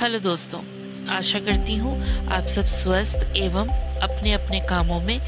[0.00, 0.58] Hello दोस्तों,
[1.10, 1.92] आशा करती हूँ
[2.26, 5.18] आप सब स्वस्थ एवं अपने अपने कामों में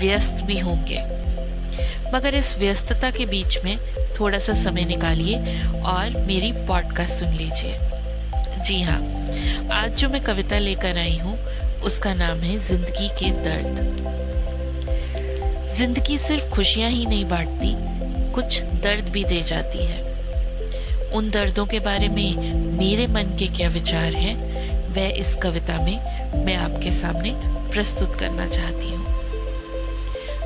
[0.00, 1.02] व्यस्त भी होंगे।
[2.14, 3.78] मगर इस व्यस्तता के बीच में
[4.18, 5.36] थोड़ा सा समय निकालिए
[5.82, 7.78] और मेरी पॉडकास्ट सुन लीजिए।
[8.62, 8.98] जी हाँ
[9.72, 11.38] आज जो मैं कविता लेकर आई हूँ,
[11.80, 13.80] उसका नाम है ज़िंदगी के दर्द।
[15.76, 17.74] ज़िंदगी सिर्फ़ खुशियाँ ही नहीं बांटती,
[18.34, 20.04] कुछ दर्द भी दे जाती है।
[21.16, 24.34] उन दर्दों के बारे में मेरे मन के क्या विचार हैं,
[24.92, 25.96] वह इस कविता में
[26.44, 29.06] मैं आपके सामने प्रस्तुत करना चाहती हूँ।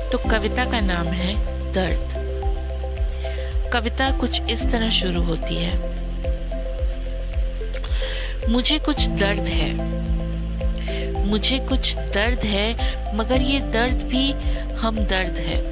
[0.09, 1.35] तो कविता का नाम है
[1.73, 2.21] दर्द।
[3.73, 6.01] कविता कुछ इस तरह शुरू होती है।
[8.49, 10.01] मुझे कुछ दर्द है।
[11.25, 12.73] मुझे कुछ दर्द है,
[13.15, 14.31] मगर ये दर्द भी
[14.75, 15.71] हम दर्द है।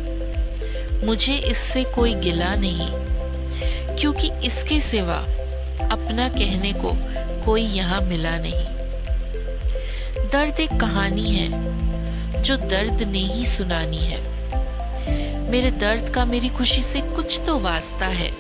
[1.06, 3.09] मुझे इससे कोई गिला नहीं।
[4.00, 5.18] क्योंकि इसके सिवा
[5.92, 6.92] अपना कहने को
[7.46, 8.68] कोई यहाँ मिला नहीं।
[10.30, 14.22] दर्द एक कहानी है, जो दर्द ने ही सुनानी है।
[15.50, 18.32] मेरे दर्द का मेरी खुशी से कुछ तो वास्ता है,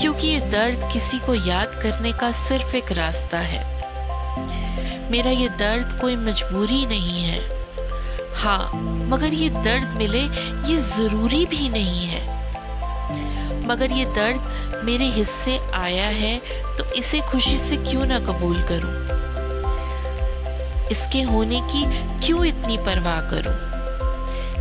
[0.00, 3.64] क्योंकि ये दर्द किसी को याद करने का सिर्फ़ एक रास्ता है।
[5.10, 7.40] मेरा ये दर्द कोई मजबूरी नहीं है।
[8.34, 8.72] हाँ
[9.10, 10.22] मगर ये दर्द मिले,
[10.70, 12.35] ये ज़रूरी भी नहीं है।
[13.66, 16.38] मगर ये दर्द मेरे हिस्से आया है
[16.78, 18.94] तो इसे खुशी से क्यों ना कबूल करूँ?
[20.90, 21.84] इसके होने की
[22.26, 23.54] क्यों इतनी परवाह करूँ?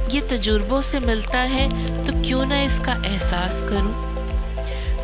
[0.10, 1.68] ये तजुर्बों से मिलता है
[2.06, 3.96] तो क्यों ना इसका एहसास करूँ?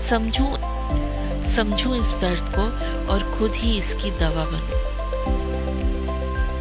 [0.09, 0.51] समझूं
[1.55, 2.63] समझूं इस दर्द को
[3.13, 5.00] और खुद ही इसकी दवा बनूं।